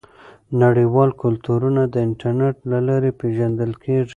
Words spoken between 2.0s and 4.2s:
انټرنیټ له لارې پیژندل کیږي.